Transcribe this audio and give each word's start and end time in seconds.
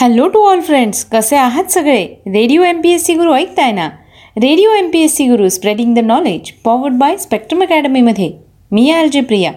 Hello 0.00 0.28
to 0.28 0.40
all 0.40 0.60
friends 0.60 1.04
कसे 1.04 1.36
आहात 1.36 1.64
सगळे? 1.64 2.04
Radio 2.26 2.62
M 2.62 2.80
P 2.80 2.90
S 2.90 3.04
C 3.04 3.14
Guru 3.14 3.32
ऐकताय 3.34 3.72
ना? 3.72 3.88
Radio 4.36 4.70
M 4.72 4.88
P 4.90 5.00
S 5.00 5.16
C 5.16 5.26
Guru 5.26 5.48
spreading 5.48 5.94
the 5.94 5.98
knowledge 5.98 6.50
powered 6.64 6.94
by 6.94 7.16
spectrum 7.16 7.62
अकॅडमीमध्ये 7.62 8.30
मी 8.72 8.90
R 8.90 9.06
J 9.06 9.20
Priya. 9.20 9.52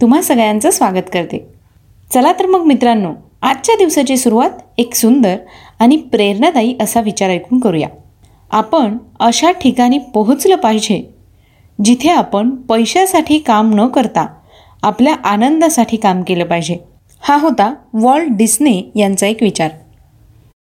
तुम्हा 0.00 0.22
सगळ्यांचं 0.22 0.70
स्वागत 0.70 1.12
करते. 1.12 1.38
चला 2.14 2.32
तर 2.32 2.46
मग 2.46 2.64
मित्रांनो 2.64 3.12
आजच्या 3.42 3.76
दिवसाची 3.76 4.16
सुरुवात 4.16 4.50
एक 4.78 4.94
सुंदर 4.94 5.36
आणि 5.78 5.96
प्रेरणादायी 5.96 6.76
असा 6.80 7.00
विचार 7.00 7.30
ऐकून 7.30 7.60
करूया. 7.60 7.88
आपण 8.50 8.98
अशा 9.20 9.52
ठिकाणी 9.52 9.98
पोहोचलं 9.98 10.56
पाहिजे 10.56 11.02
जिथे 11.84 12.08
आपण 12.08 12.50
पैशासाठी 12.50 13.38
काम 13.38 13.74
न 13.74 13.88
करता 13.88 14.26
आपल्या 14.82 15.14
आनंदासाठी 15.24 15.96
काम 15.96 16.22
केलं 16.22 16.44
पाहिजे. 16.44 16.87
हा 17.20 17.36
होता 17.36 17.74
वॉल्ट 17.92 18.28
डिस्ने 18.30 18.90
यांचा 18.96 19.26
एक 19.26 19.42
विचार. 19.42 19.68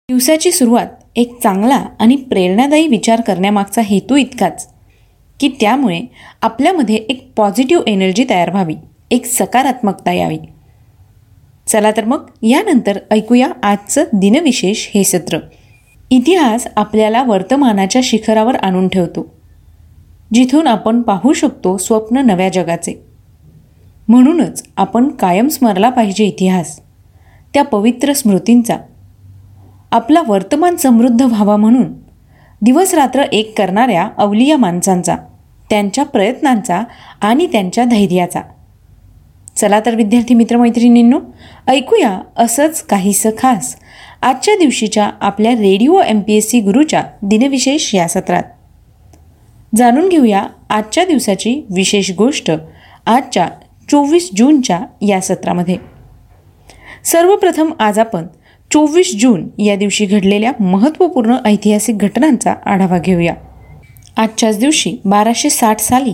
दिवसाची 0.10 0.52
सुरुवात 0.52 0.88
एक 1.16 1.40
चांगला 1.44 1.86
आणि 2.00 2.16
प्रेरणादायी 2.16 2.88
विचार 2.88 3.22
करण्यामागचा 3.22 3.82
हेतू 3.82 4.16
इतकाच 4.16 4.68
की 5.40 5.48
त्यामुळे 5.62 6.02
आपल्यामध्ये 6.42 6.96
एक 6.96 7.32
पॉझिटिव्ह 7.38 7.84
एनर्जी 7.88 8.26
तयार 8.30 8.52
व्हावी 8.52 8.76
एक 9.12 9.26
सकारात्मकता 9.26 10.12
यावी. 10.12 10.38
चला 11.68 11.92
तर 11.92 12.06
मग 12.06 12.30
यानंतर 12.42 13.00
ऐकूया 13.12 13.48
आजचं 13.64 14.04
दिनविशेष 14.14 14.88
हे 14.96 15.04
सत्र. 15.04 15.38
इतिहास 16.12 16.68
आपल्याला 16.76 17.24
वर्तमानाच्या 17.24 18.02
शिखरावर 18.04 18.56
आणून 18.56 18.88
ठेवतो 18.88 19.26
जिथून 20.34 20.68
आपण 20.68 21.02
पाहू 21.02 21.34
शकतो 21.34 21.78
स्वप्न 21.78 22.18
नव्या 22.18 22.50
जगाचे. 22.50 23.11
म्हणूनच 24.08 24.64
आपण 24.78 25.08
कायम 25.08 25.48
स्मरला 25.48 25.90
पाहिजे 25.90 26.24
इतिहास. 26.24 26.80
त्या 27.54 27.64
पवित्र 27.64 28.14
स्मृतींचा. 28.14 28.78
आपला 29.92 30.22
वर्तमान 30.28 30.76
समृद्ध 30.76 31.22
व्हावा 31.22 31.56
म्हणून 31.58 31.94
दिवसरात्र 32.62 33.22
एक 33.22 33.58
करणाऱ्या 33.58 34.10
अवलिया 34.18 34.58
माणसांचा 34.58 35.16
त्यांच्या 35.70 36.06
प्रयत्नांचा 36.06 36.84
आणि 37.22 37.48
त्यांच्या 37.48 37.84
धैर्याचा. 37.84 38.42
चला 39.56 39.80
तर 39.80 39.96
विद्यार्थी 39.96 40.36
मित्रमैत्रिणींनो 40.36 41.20
ऐकूया 41.68 42.22
असंच 42.38 42.82
काहीसं 42.82 43.30
खास 43.38 43.76
आजच्या 44.22 44.56
दिवशीच्या 44.56 45.10
आपल्या 45.22 45.52
radio 45.52 46.02
M 46.02 46.20
P 46.20 46.34
S 46.34 46.50
C 46.50 46.60
गुरूच्या 46.60 47.04
दिनविशेष 47.22 47.96
या 47.96 48.08
सत्रात. 48.08 48.44
जाणून 49.76 50.10
घेऊया 50.10 50.48
आजच्या 50.70 51.06
दिवसाची 51.06 51.66
विशेष 51.76 52.12
गोष्ट 52.18 52.52
आजच्या 53.06 53.48
चोवीस 53.92 54.30
जूनच्या 54.38 54.80
या 55.02 55.22
सत्रामध्ये. 55.22 55.78
सर्वप्रथम 57.06 57.72
आज 57.80 58.00
आपण 58.00 58.28
चोवीस 58.72 59.16
जून 59.20 59.48
या 59.58 59.76
दिवशी 59.76 60.06
घडलेल्या 60.06 60.52
महत्त्वपूर्ण 60.60 61.36
ऐतिहासिक 61.46 61.98
घटनांचा 61.98 62.54
आढावा 62.66 62.98
घेऊया. 62.98 63.34
आजच्याच 64.18 64.60
दिवशी 64.60 64.98
बाराशे 65.06 65.50
साठ 65.50 65.80
साली 65.80 66.14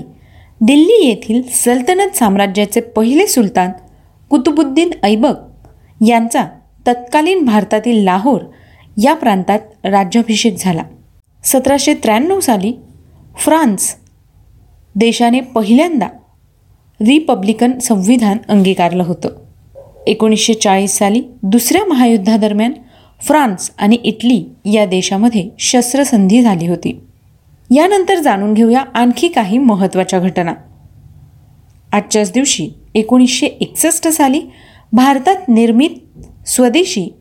दिल्ली 0.62 1.08
येथील 1.08 1.42
सल्तनत 1.52 2.16
साम्राज्याचे 2.16 2.82
पहिले 2.82 3.28
सुलतान 3.28 3.72
कुतुबुद्दीन 4.30 4.90
ऐबक 5.04 5.36
यांचा 6.08 6.46
तत्कालीन 6.88 7.46
भारतातील 7.46 8.04
लाहोर 8.04 8.42
या 9.04 9.14
प्रांतात 9.14 9.60
राज्याभिषेक 9.84 10.56
झाला. 10.58 10.84
सतराशे 11.44 11.94
त्र्याण्णव 11.94 12.40
साली 12.40 12.74
फ्रान्स 13.40 13.96
देशाने 14.96 15.40
पहिल्यांदा 15.40 16.08
रिपब्लिकन 17.02 17.80
संविधान 17.80 18.38
अंगीकारलं 18.50 19.04
होतं. 19.04 19.30
एकोणीसशे 20.08 20.54
चाळीस 20.54 20.92
साली 20.92 21.22
दुसऱ्या 21.44 21.86
महायुद्धादरम्यान 21.86 22.72
फ्रान्स 23.22 23.72
आणि 23.78 23.98
इटली 24.04 24.46
या 24.66 24.86
देशामध्ये 24.86 25.50
शस्त्रसंधी 25.60 26.42
झाली 26.42 26.68
होती. 26.68 27.00
यानंतर 27.76 28.20
जाणून 28.20 28.54
घेऊया 28.54 28.80
आणखी 28.80 29.28
काही 29.28 29.58
महत्त्वाच्या 29.58 30.20
घटना. 30.20 30.54
आजच्याच 31.92 32.32
दिवशी 32.32 32.70
एकोणीसशे 32.96 33.46
एकसष्ट 33.46 34.08
साली 34.08 34.42
भारतात 34.94 35.36
निर्मित 35.48 35.90
स्वदेशी 36.48 37.14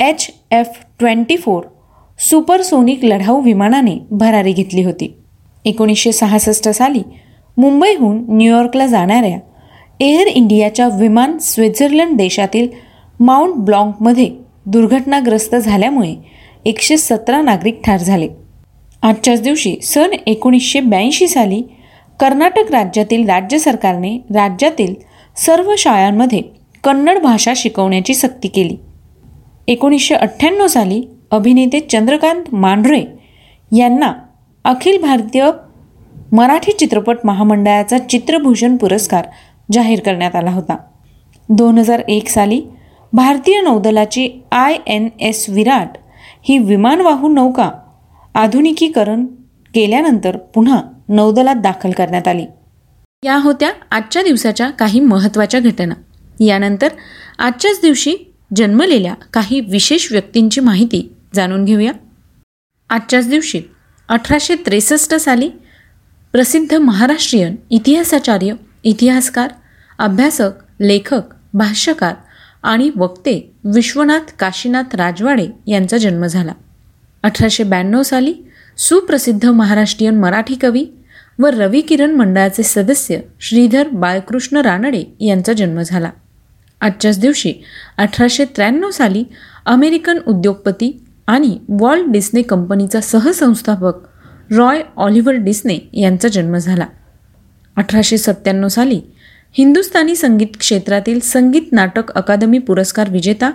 H 0.00 0.30
F 0.50 0.68
twenty 0.98 1.36
four 1.36 1.62
supersonic 2.18 3.04
लढाऊ 3.04 3.40
विमानाने 3.40 3.98
भरारी 4.10 4.52
घेतली 4.52 4.82
होती. 4.82 5.14
एकोणीसशे 5.64 6.12
सहासष्ट 6.12 6.68
साली 6.68 7.02
मुंबईहून 7.56 8.24
न्यूयॉर्कला 8.28 8.86
जाणाऱ्या 8.86 9.38
एअर 10.00 10.26
इंडियाच्या 10.26 10.88
विमान 10.88 11.38
स्वित्झर्लंड 11.38 12.16
देशातील 12.16 12.68
माउंट 13.20 13.54
ब्लॉंकमध्ये 13.54 14.30
दुर्घटनाग्रस्त 14.66 15.54
झाल्यामुळे 15.56 16.14
एकशे 16.64 16.96
सतरा 16.96 17.40
नागरिक 17.42 17.80
ठार 17.84 17.98
झाले. 17.98 18.28
आजच्याच 19.02 19.42
दिवशी 19.42 19.76
सन 19.82 20.10
एकोणीसशे 20.26 20.80
ब्याऐंशी 20.80 21.28
साली 21.28 21.62
कर्नाटक 22.20 22.72
राज्यातील 22.72 23.28
राज्य 23.28 23.58
सरकारने 23.58 24.16
राज्यातील 24.16 24.94
सर्व 25.36 25.72
शाळांमध्ये 25.78 26.42
कन्नड 26.84 27.18
भाषा 27.18 27.52
शिकवण्याची 27.56 28.14
सक्ती 28.14 28.48
केली. 28.48 28.76
एकोणीसशे 29.68 30.14
अठ्ठ्याण्णव 30.14 30.66
साली 30.66 31.02
अभिनेते 31.30 31.80
चंद्रकांत 31.80 32.54
मांढरे 32.54 33.02
यांना 33.76 34.12
अखिल 34.64 35.00
भारतीय 35.02 35.50
मराठी 36.32 36.72
चित्रपट 36.72 37.16
महामंडळाचा 37.24 37.98
चित्रभूषण 37.98 38.76
पुरस्कार 38.76 39.26
जाहीर 39.72 40.00
करण्यात 40.00 40.36
आला 40.36 40.50
होता. 40.50 40.76
दोन 41.48 41.78
हजार 41.78 42.02
एक 42.08 42.28
साली 42.28 42.60
भारतीय 43.12 43.60
नौदलाची 43.60 44.28
आय 44.52 44.76
एन 44.86 45.08
एस 45.20 45.44
विराट 45.48 45.88
ही 46.42 46.58
विमानवाहू 46.58 47.28
नौका 47.28 47.70
आधुनिकीकरण 48.34 49.24
केल्यानंतर 49.74 50.36
पुन्हा 50.54 50.80
नौदलात 51.08 51.54
दाखल 51.54 51.90
करण्यात 51.90 52.28
आली. 52.28 52.46
या 53.24 53.36
होत्या 53.36 53.70
आजच्या 53.90 54.22
दिवसाच्या 54.22 54.70
काही 54.70 55.00
महत्त्वाच्या 55.00 55.60
घटना. 55.60 55.94
यानंतर 56.40 56.88
आजच्याच 57.38 57.80
दिवशी 57.82 58.14
जन्मलेल्या 58.56 59.14
काही 59.32 59.60
विशेष 59.60 60.12
व्यक्तींची 60.12 60.60
माहिती 60.60 61.08
जाणून 61.34 61.64
घेऊया. 61.64 61.92
आजच्याच 62.90 63.28
दिवशी 63.28 63.60
अठराशे 64.08 64.54
त्रेसष्ट 64.66 65.14
साली 65.14 65.50
प्रसिद्ध 66.32 66.74
महाराष्ट्रीयन 66.74 67.54
इतिहासाचार्य 67.70 68.54
इतिहासकार 68.84 69.48
अभ्यासक 69.98 70.50
लेखक 70.80 71.34
भाष्यकार 71.54 72.14
आणि 72.62 72.90
वक्ते 72.96 73.34
विश्वनाथ 73.64 74.32
काशीनाथ 74.38 74.94
राजवाडे 74.94 75.46
यांचा 75.66 75.98
जन्म 75.98 76.26
झाला. 76.26 76.52
अठराशे 77.22 77.64
ब्याण्णव 77.64 78.02
साली 78.02 78.34
सुप्रसिद्ध 78.78 79.44
महाराष्ट्रीयन 79.46 80.18
मराठी 80.18 80.54
कवी 80.54 80.84
व 81.38 81.46
रवी 81.46 81.80
किरण 81.80 82.14
मंडळाचे 82.14 82.62
सदस्य 82.62 83.18
श्रीधर 83.40 83.88
बाळकृष्ण 83.88 84.56
रानडे 84.56 85.04
यांचा 85.20 85.52
जन्म 85.52 85.80
झाला. 85.82 86.10
आजच्याच 86.80 87.18
दिवशी 87.18 87.52
अठराशे 87.98 88.44
त्र्याण्णव 88.44 88.90
साली 88.90 89.24
अमेरिकन 89.66 90.18
उद्योगपती 90.26 91.04
आणि 91.26 91.58
वॉल्ट 91.68 92.06
डिस्ने 92.08 92.42
कंपनीचा 92.42 93.00
सहसंस्थापक 93.00 93.94
रॉय 94.52 94.82
ऑलिव्हर 94.96 95.34
डिस्ने 95.34 95.78
यांचा 95.92 96.28
जन्म 96.28 96.56
झाला. 96.56 96.86
अठराशे 97.76 98.18
सत्त्याण्णव 98.18 98.68
साली 98.68 99.00
हिंदुस्थानी 99.52 100.16
संगीत 100.16 100.56
क्षेत्रातील 100.60 101.20
संगीत 101.20 101.72
नाटक 101.72 102.10
अकादमी 102.10 102.58
पुरस्कार 102.58 103.10
विजेता 103.10 103.50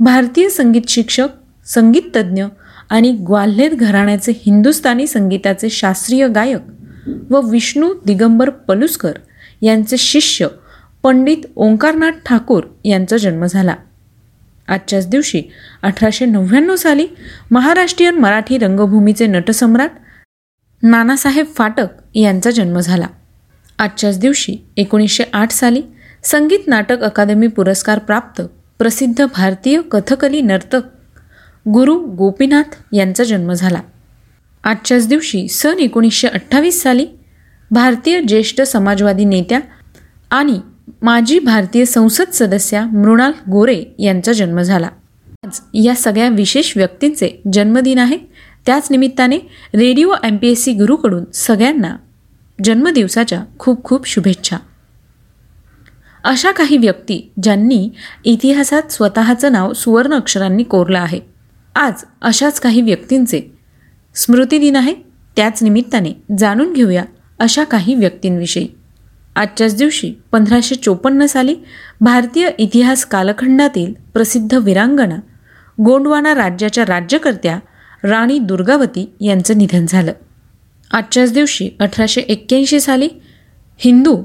भारतीय 0.00 0.48
संगीत 0.48 0.88
शिक्षक 0.88 1.28
संगीततज्ज्ञ 1.66 2.44
आणि 2.90 3.10
ग्वाल्हेर 3.26 3.74
घराण्याचे 3.74 4.32
हिंदुस्थानी 4.46 5.06
संगीताचे 5.06 5.70
शास्त्रीय 5.70 6.28
गायक 6.28 7.30
व 7.30 7.40
विष्णू 7.40 7.92
दिगंबर 8.06 8.50
पलुस्कर 8.50 9.12
यांचे 9.62 9.96
शिष्य 9.96 10.48
पंडित 11.02 11.46
ओंकारनाथ 11.56 12.26
ठाकूर 12.26 12.64
यांचा 12.84 13.16
जन्म 13.16 13.46
झाला. 13.46 13.74
आजच्याच 14.68 15.08
दिवशी 15.08 15.42
अठराशे 15.82 16.24
नव्याण्णव 16.24 16.76
साली 16.76 17.06
महाराष्ट्रीयन 17.50 18.14
मराठी 18.14 18.58
रंगभूमीचे 18.58 19.26
नटसम्राट 19.26 19.90
नानासाहेब 20.82 21.46
फाटक 21.54 21.86
यांचा 22.14 22.50
जन्म 22.50 22.80
झाला. 22.80 23.06
आजच्याच 23.78 24.18
दिवशी 24.18 24.56
एकोणीसशे 24.76 25.24
आठ 25.32 25.50
साली 25.50 25.82
संगीत 26.24 26.58
नाटक 26.66 27.00
अकादमी 27.02 27.46
पुरस्कार 27.46 27.98
प्राप्त 27.98 28.42
प्रसिद्ध 28.78 29.26
भारतीय 29.26 29.80
कथकली 29.90 30.40
नर्तक 30.40 30.80
गुरु 31.68 31.98
गोपीनाथ 31.98 32.94
यांचा 32.94 33.24
जन्म 33.24 33.52
झाला. 33.52 33.80
आजच्याच 34.64 35.08
दिवशी 35.08 35.48
सन 35.48 35.78
एकोणीसशे 35.78 36.28
अठ्ठावीस 36.28 36.82
साली 36.82 37.06
भारतीय 37.70 38.20
ज्येष्ठ 38.22 38.60
समाजवादी 38.62 39.24
नेत्या 39.24 39.60
आणि 40.30 40.60
माजी 41.02 41.38
भारतीय 41.38 41.84
संसद 41.84 42.32
सदस्या 42.32 42.86
मृणाल 42.86 43.32
गोरे 43.50 43.84
यांचा 43.98 44.32
जन्म 44.32 44.60
झाला. 44.60 44.88
आज 45.44 45.60
या 45.74 45.94
सगळ्या 45.94 46.28
विशेष 46.28 46.76
व्यक्तींचे 46.76 47.42
जन्मदिन 47.52 47.98
आहे. 47.98 48.18
त्याच 48.66 48.88
निमित्ताने 48.90 49.38
radio 49.74 50.14
M 50.24 50.36
P 50.36 50.48
S 50.48 50.64
C 50.64 50.72
गुरूकडून 50.72 51.24
सगळ्यांना 51.34 51.96
जन्मदिवसाच्या 52.64 53.42
खूप 53.58 53.84
खूप 53.84 54.06
शुभेच्छा. 54.06 54.56
अशा 56.24 56.50
काही 56.50 56.76
व्यक्ती 56.76 57.32
ज्यांनी 57.42 57.90
इतिहासात 58.24 58.92
स्वतःचं 58.92 59.52
नाव 59.52 59.72
सुवर्ण 59.72 60.14
अक्षरांनी 60.14 60.62
कोरलं 60.62 60.98
आहे. 60.98 61.20
आज 61.74 62.04
अशाच 62.22 62.60
काही 62.60 62.82
व्यक्तींचे 62.82 63.40
स्मृतिदिन 64.14 64.76
आहे. 64.76 64.94
त्याच 65.36 65.62
निमित्ताने 65.62 66.12
जाणून 66.38 66.72
घेऊया 66.72 67.04
अशा 67.38 67.64
काही 67.64 67.94
व्यक्तींविषयी. 67.94 68.68
आजच्याच 69.38 69.76
दिवशी 69.76 70.12
पंधराशे 70.32 70.74
चोपन्न 70.74 71.26
साली 71.26 71.54
भारतीय 72.00 72.50
इतिहास 72.58 73.04
कालखंडातील 73.04 73.92
प्रसिद्ध 74.14 74.54
विरांगणा 74.54 75.16
गोंडवाना 75.84 76.34
राज्याच्या 76.34 76.84
राज्यकर्त्या 76.86 77.58
राणी 78.04 78.38
दुर्गावती 78.38 79.12
यांचं 79.20 79.58
निधन 79.58 79.86
झालं. 79.88 80.12
आजच्याच 80.90 81.32
दिवशी 81.32 81.70
अठराशे 81.80 82.20
एक्क्याऐंशी 82.20 82.80
साली 82.80 83.08
हिंदू 83.78 84.22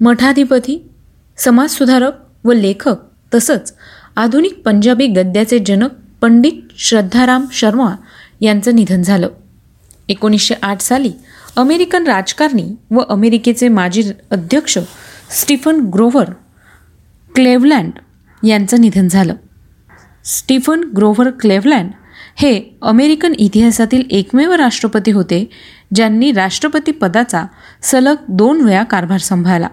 मठाधिपती 0.00 0.90
समाजसुधारक 1.36 2.12
व 2.44 2.52
लेखक 2.52 2.96
तसंच 3.34 3.74
आधुनिक 4.16 4.60
पंजाबी 4.64 5.06
गद्याचे 5.06 5.58
जनक 5.58 5.90
पंडित 6.20 6.62
श्रद्धाराम 6.78 7.44
शर्मा 7.52 7.94
यांचं 8.40 8.74
निधन 8.74 9.02
झालं. 9.02 9.28
एकोणीसशे 10.08 10.54
आठ 10.62 10.80
साली 10.80 11.12
अमेरिकन 11.56 12.06
राजकारणी 12.06 12.64
व 12.90 13.00
अमेरिकेचे 13.08 13.68
माजी 13.68 14.02
अध्यक्ष 14.30 14.78
स्टीफन 15.30 15.80
ग्रोव्हर 15.94 16.30
क्लेव्हलँड 17.34 17.98
यांचं 18.46 18.80
निधन 18.80 19.08
झालं. 19.08 19.34
स्टीफन 20.24 20.80
ग्रोव्हर 20.96 21.30
क्लेव्हलँड 21.30 21.90
हे 22.36 22.60
अमेरिकन 22.82 23.32
इतिहासातील 23.38 24.02
एकमेव 24.10 24.52
राष्ट्रपती 24.52 25.10
होते 25.10 25.50
ज्यांनी 25.94 26.32
राष्ट्रपती 26.32 26.92
पदाचा 26.92 27.44
सलग 27.82 28.14
दोन 28.28 28.60
वेळा 28.60 28.82
कारभार 28.82 29.18
सांभाळला. 29.18 29.68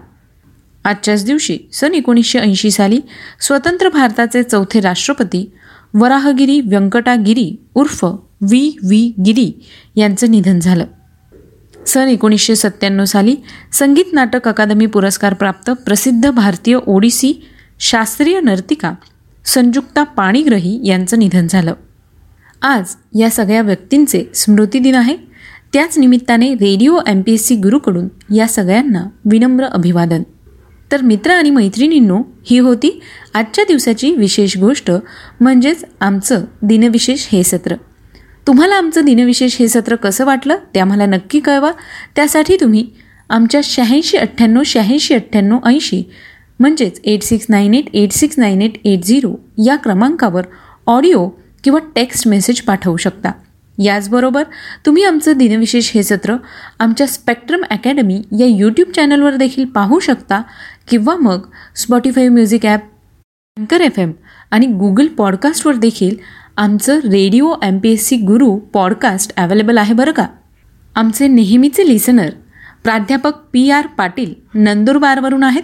आजच्याच 0.84 1.24
दिवशी 1.24 1.58
सन 1.72 1.94
एकोणीसशे 1.94 2.38
ऐंशी 2.38 2.70
साली 2.70 3.00
स्वतंत्र 3.40 3.88
भारताचे 3.88 4.42
चौथे 4.42 4.80
राष्ट्रपती 4.80 5.50
वराहगिरी 5.94 6.60
व्यंकटागिरी 6.60 7.56
उर्फ 7.74 8.04
व्ही 8.04 8.76
व्ही 8.82 9.12
गिरी 9.26 9.52
यांचं 9.96 10.30
निधन 10.30 10.58
झालं. 10.58 10.84
सन 11.86 12.08
एकोणीसशे 12.08 12.56
सत्त्याण्णव 12.56 13.04
साली 13.04 13.36
संगीत 13.72 14.04
नाटक 14.12 14.48
अकादमी 14.48 14.86
पुरस्कार 14.86 15.34
प्राप्त 15.34 15.70
प्रसिद्ध 15.70 16.30
भारतीय 16.30 16.78
ओडिसी 16.86 17.46
शास्त्रीय 17.80 18.40
नर्तिका 18.40 18.92
संयुक्ता 19.44 20.02
पाणीग्रही 20.02 20.88
यांचं 20.88 21.18
निधन 21.18 21.46
झालं. 21.46 21.74
आज 22.62 22.84
या 23.18 23.30
सगळ्या 23.30 23.62
व्यक्तींचे 23.62 24.30
स्मृतिदिन 24.34 24.94
आहे. 24.94 25.16
त्याच 25.72 25.98
निमित्ताने 25.98 26.54
radio 26.54 26.98
M 27.06 27.22
P 27.22 27.32
S 27.32 27.46
C 27.46 27.56
गुरुकडून 27.56 28.34
या 28.34 28.48
सगळ्यांना 28.48 29.04
विनम्र 29.30 29.64
अभिवादन. 29.64 30.22
तर 30.92 31.02
मित्र 31.02 31.30
आणि 31.30 31.50
मैत्रिणींनो 31.50 32.22
ही 32.46 32.58
होती 32.58 33.02
आजच्या 33.34 33.64
दिवसाची 33.68 34.14
विशेष 34.14 34.58
गोष्ट 34.58 34.90
म्हणजेच 35.40 35.84
आमचं 36.00 36.44
दिनविशेष 36.62 37.28
हे 37.32 37.42
सत्र. 37.42 37.74
तुम्हाला 38.46 38.74
आमचं 38.74 39.04
दिनविशेष 39.04 39.56
हे 39.58 39.68
सत्र 39.68 39.96
कसं 39.96 40.24
वाटलं 40.24 40.56
ते 40.74 40.80
आम्हाला 40.80 41.06
नक्की 41.06 41.40
कळवा. 41.40 41.70
त्यासाठी 42.16 42.56
तुम्ही 42.60 42.86
आमच्या 43.28 43.60
शहाऐंशी 43.64 44.16
अठ्ठ्याण्णव 44.16 44.62
शहाऐंशी 44.66 45.14
अठ्ठ्याण्णव 45.14 45.58
ऐंशी 45.66 46.02
म्हणजेच 46.60 47.00
eight 47.04 47.22
six 47.22 47.46
nine 47.48 47.74
eight 47.74 47.84
eight 47.94 48.12
six 48.12 48.38
nine 48.38 48.62
eight 48.62 48.72
eight 48.84 49.04
zero 49.04 49.34
या 49.66 49.76
क्रमांकावर 49.76 50.46
ऑडिओ 50.86 51.28
किंवा 51.64 51.80
टेक्स्ट 51.94 52.28
मेसेज 52.28 52.60
पाठवू 52.60 52.96
शकता. 52.96 53.30
याचबरोबर 53.78 54.42
तुम्ही 54.86 55.04
आमचं 55.04 55.32
दिनविशेष 55.32 55.90
हे 55.94 56.02
सत्र 56.02 56.34
आमच्या 56.78 57.06
स्पेक्ट्रम 57.06 57.62
अकॅडमी 57.70 58.22
या 58.38 58.46
यूट्यूब 58.46 58.90
चॅनलवर 58.90 59.36
देखील 59.36 59.64
पाहू 59.64 59.98
शकता 59.98 60.42
किंवा 60.88 61.16
मग 61.16 61.46
स्पॉटीफाय 61.76 62.28
म्युझिक 62.28 62.66
ॲप 62.66 62.80
अँकर 63.56 63.80
एफ 63.80 63.98
एम 63.98 64.12
आणि 64.50 64.66
गुगल 64.66 65.06
पॉडकास्टवर 65.06 65.74
देखील 65.76 66.16
आमचं 66.56 66.96
radio 66.96 67.54
M 67.62 67.78
P 67.78 67.90
S 67.90 68.06
C 68.06 68.16
Guru 68.16 68.56
podcast 68.56 69.36
available 69.36 69.78
आहे 69.78 69.94
बरं 69.94 70.12
का? 70.12 70.26
आमचे 70.94 71.26
नेहमीचे 71.28 71.88
लिसनर 71.88 72.30
प्राध्यापक 72.84 73.32
पी 73.52 73.70
आर 73.70 73.86
पाटील 73.86 74.34
नंदुरबारवरून 74.54 75.44
आहेत. 75.44 75.62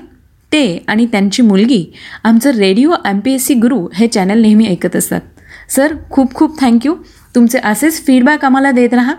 ते 0.52 0.84
आणि 0.88 1.06
त्यांची 1.06 1.42
मुलगी 1.42 1.92
आमचं 2.24 2.50
radio 2.50 2.92
M 3.06 3.20
P 3.20 3.32
S 3.32 3.46
C 3.46 3.54
Guru 3.54 3.88
हे 3.94 4.06
चॅनल 4.06 4.40
नेहमी 4.40 4.66
ऐकत 4.66 4.96
असतात. 4.96 5.20
सर 5.68 5.94
खूप 6.10 6.34
खूप 6.34 6.60
थँक्यू 6.60 6.94
तुमचे 7.34 7.58
असेच 7.64 8.06
फीडबॅक 8.06 8.44
आम्हाला 8.44 8.70
देत 8.70 8.94
राहा. 8.94 9.14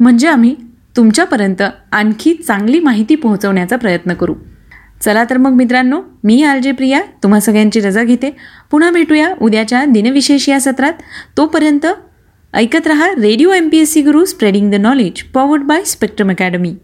म्हणजे 0.00 0.28
आम्ही 0.28 0.54
तुमच्यापर्यंत 0.96 1.62
आणखी 1.92 2.34
चांगली 2.34 2.80
माहिती 2.80 3.14
पोहोचवण्याचा 3.14 3.76
प्रयत्न 3.76 4.14
करू. 4.14 4.34
चला 5.04 5.24
तर 5.24 5.36
मग 5.36 5.50
मित्रांनो 5.50 6.00
मी 6.24 6.42
आलजे 6.42 6.72
प्रिया 6.72 7.00
तुम्हा 7.22 7.40
सगळ्यांची 7.40 7.80
रजा 7.80 8.02
घेते. 8.02 8.36
पुन्हा 8.70 8.90
भेटूया 8.90 9.32
उद्याच्या 9.42 9.84
दिनविशेष 9.84 10.48
या 10.48 10.60
सत्रात. 10.60 10.92
तोपर्यंत 11.36 11.86
ऐकत 12.54 12.86
रहा 12.86 13.08
radio 13.08 13.52
M 13.52 13.68
P 13.68 13.78
S 13.78 13.92
C 13.92 14.02
Guru 14.02 14.24
spreading 14.24 14.70
the 14.70 14.74
knowledge 14.74 15.22
powered 15.22 15.62
by 15.62 15.84
Spectrum 15.84 16.30
academy 16.30 16.74